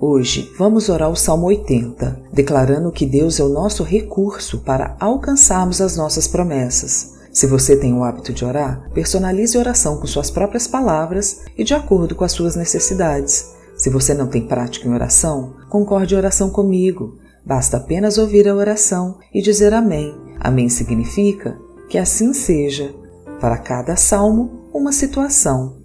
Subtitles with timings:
[0.00, 5.80] Hoje vamos orar o Salmo 80, declarando que Deus é o nosso recurso para alcançarmos
[5.80, 7.14] as nossas promessas.
[7.32, 11.64] Se você tem o hábito de orar, personalize a oração com suas próprias palavras e
[11.64, 13.52] de acordo com as suas necessidades.
[13.76, 17.18] Se você não tem prática em oração, concorde a oração comigo.
[17.44, 20.14] Basta apenas ouvir a oração e dizer Amém.
[20.38, 22.94] Amém significa que assim seja.
[23.40, 25.77] Para cada salmo, uma situação.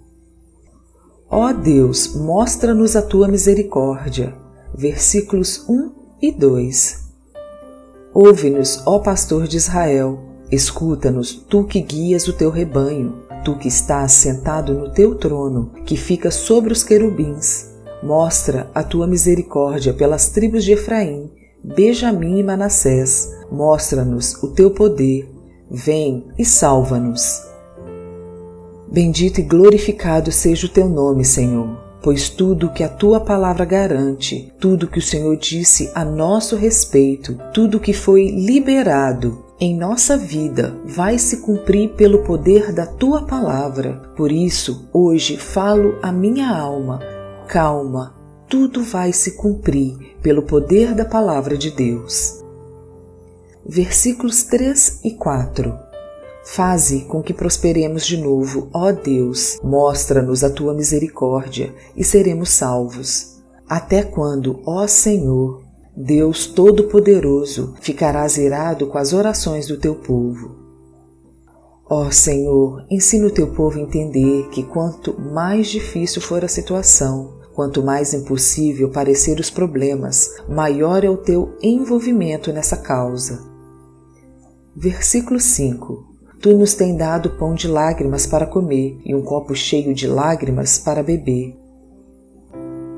[1.36, 4.36] Ó Deus, mostra-nos a tua misericórdia.
[4.72, 5.90] Versículos 1
[6.22, 7.08] e 2.
[8.14, 10.16] Ouve-nos, ó pastor de Israel,
[10.48, 15.96] escuta-nos, tu que guias o teu rebanho, tu que estás sentado no teu trono, que
[15.96, 17.68] fica sobre os querubins.
[18.00, 21.32] Mostra a tua misericórdia pelas tribos de Efraim,
[21.64, 23.28] Benjamim e Manassés.
[23.50, 25.28] Mostra-nos o teu poder.
[25.68, 27.53] Vem e salva-nos.
[28.94, 34.52] Bendito e glorificado seja o teu nome, Senhor, pois tudo que a tua palavra garante,
[34.60, 40.76] tudo que o Senhor disse a nosso respeito, tudo que foi liberado em nossa vida
[40.84, 44.00] vai se cumprir pelo poder da tua palavra.
[44.16, 47.00] Por isso, hoje falo a minha alma:
[47.48, 48.14] calma,
[48.48, 52.44] tudo vai se cumprir pelo poder da palavra de Deus.
[53.66, 55.83] Versículos 3 e 4
[56.44, 63.42] Faze com que prosperemos de novo, ó Deus, mostra-nos a tua misericórdia e seremos salvos.
[63.66, 65.62] Até quando, ó Senhor,
[65.96, 70.54] Deus Todo-Poderoso, ficarás irado com as orações do teu povo?
[71.88, 77.40] Ó Senhor, ensina o teu povo a entender que quanto mais difícil for a situação,
[77.54, 83.42] quanto mais impossível parecer os problemas, maior é o teu envolvimento nessa causa.
[84.76, 86.13] Versículo 5
[86.44, 90.76] Tu nos tem dado pão de lágrimas para comer e um copo cheio de lágrimas
[90.76, 91.56] para beber.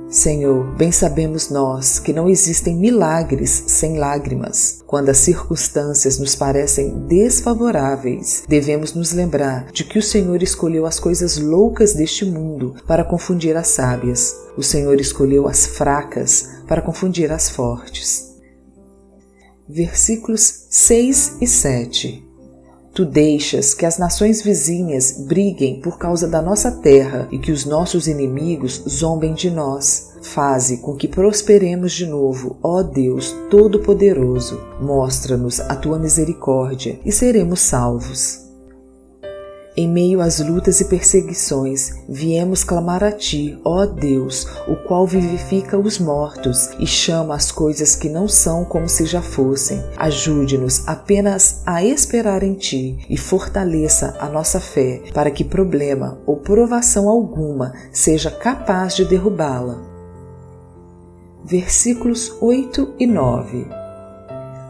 [0.08, 4.82] Senhor, bem sabemos nós que não existem milagres sem lágrimas.
[4.84, 10.98] Quando as circunstâncias nos parecem desfavoráveis, devemos nos lembrar de que o Senhor escolheu as
[10.98, 14.36] coisas loucas deste mundo para confundir as sábias.
[14.56, 18.26] O Senhor escolheu as fracas para confundir as fortes.
[19.68, 22.26] Versículos 6 e 7
[22.96, 27.66] Tu deixas que as nações vizinhas briguem por causa da nossa terra e que os
[27.66, 30.12] nossos inimigos zombem de nós.
[30.22, 34.58] Faze com que prosperemos de novo, ó Deus Todo-Poderoso.
[34.80, 38.45] Mostra-nos a tua misericórdia e seremos salvos.
[39.78, 45.76] Em meio às lutas e perseguições, viemos clamar a Ti, ó Deus, o qual vivifica
[45.76, 49.84] os mortos e chama as coisas que não são como se já fossem.
[49.98, 56.38] Ajude-nos apenas a esperar em Ti e fortaleça a nossa fé, para que problema ou
[56.38, 59.82] provação alguma seja capaz de derrubá-la.
[61.44, 63.66] Versículos 8 e 9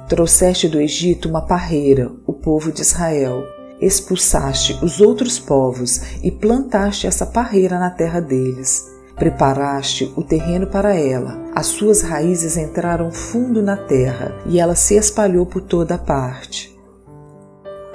[0.09, 7.07] Trouxeste do Egito uma parreira, o povo de Israel expulsaste os outros povos e plantaste
[7.07, 8.85] essa parreira na terra deles.
[9.17, 14.95] Preparaste o terreno para ela, as suas raízes entraram fundo na terra e ela se
[14.95, 16.77] espalhou por toda parte.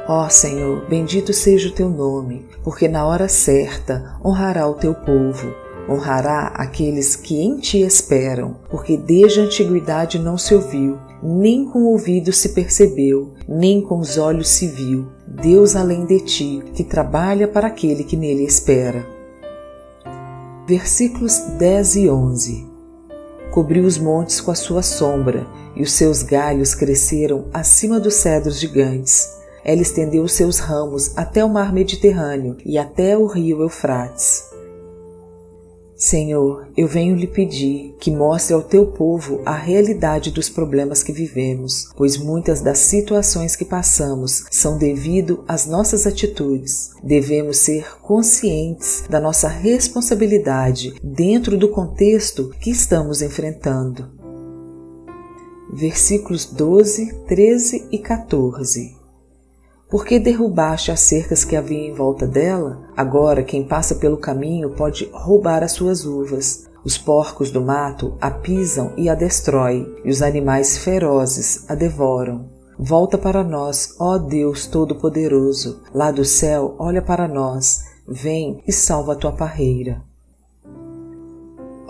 [0.08, 5.53] Ó Senhor, bendito seja o teu nome, porque na hora certa honrará o teu povo,
[5.88, 11.79] honrará aqueles que em ti esperam, porque desde a antiguidade não se ouviu, nem com
[11.79, 16.83] o ouvido se percebeu, nem com os olhos se viu, Deus além de ti, que
[16.83, 19.06] trabalha para aquele que nele espera.
[20.68, 22.71] Versículos 10 e 11
[23.51, 25.45] Cobriu os montes com a sua sombra,
[25.75, 29.27] e os seus galhos cresceram acima dos cedros gigantes.
[29.63, 34.50] Ela estendeu os seus ramos até o mar Mediterrâneo e até o rio Eufrates.
[36.01, 41.13] Senhor, eu venho lhe pedir que mostre ao teu povo a realidade dos problemas que
[41.13, 46.89] vivemos, pois muitas das situações que passamos são devido às nossas atitudes.
[47.03, 54.09] Devemos ser conscientes da nossa responsabilidade dentro do contexto que estamos enfrentando.
[55.71, 59.00] Versículos 12, 13 e 14
[59.91, 62.81] por que derrubaste as cercas que havia em volta dela?
[62.95, 66.65] Agora quem passa pelo caminho pode roubar as suas uvas.
[66.85, 72.49] Os porcos do mato a pisam e a destroem, e os animais ferozes a devoram.
[72.79, 75.81] volta para nós, ó Deus Todo-Poderoso.
[75.93, 80.01] Lá do céu, olha para nós, vem e salva a tua parreira.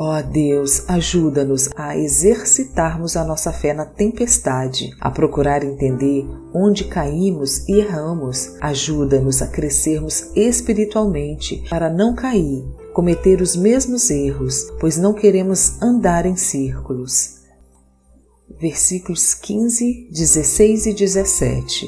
[0.03, 6.85] Ó oh Deus, ajuda-nos a exercitarmos a nossa fé na tempestade, a procurar entender onde
[6.85, 8.55] caímos e erramos.
[8.59, 12.65] Ajuda-nos a crescermos espiritualmente para não cair,
[12.95, 17.41] cometer os mesmos erros, pois não queremos andar em círculos.
[18.59, 21.87] Versículos 15, 16 e 17.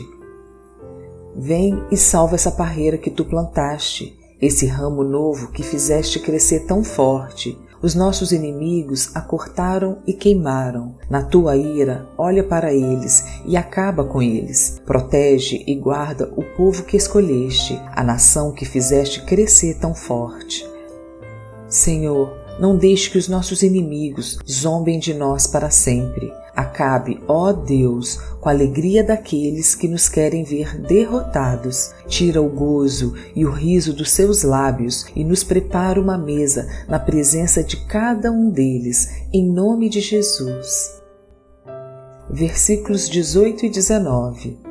[1.36, 6.84] Vem e salva essa parreira que tu plantaste, esse ramo novo que fizeste crescer tão
[6.84, 10.96] forte os nossos inimigos a cortaram e queimaram.
[11.10, 14.82] Na tua ira, olha para eles e acaba com eles.
[14.86, 20.66] Protege e guarda o povo que escolheste, a nação que fizeste crescer tão forte.
[21.68, 26.32] Senhor, não deixe que os nossos inimigos zombem de nós para sempre.
[26.56, 31.94] Acabe, ó Deus, com a alegria daqueles que nos querem ver derrotados.
[32.08, 37.00] Tira o gozo e o riso dos seus lábios e nos prepara uma mesa na
[37.00, 41.02] presença de cada um deles, em nome de Jesus.
[42.30, 44.63] Versículos 18 e 19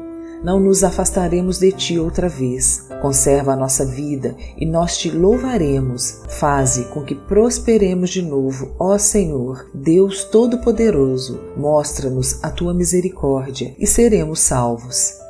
[0.43, 2.89] não nos afastaremos de ti outra vez.
[3.01, 6.21] Conserva a nossa vida e nós te louvaremos.
[6.29, 11.41] Faze com que prosperemos de novo, ó Senhor, Deus Todo-Poderoso.
[11.57, 15.23] Mostra-nos a tua misericórdia e seremos salvos.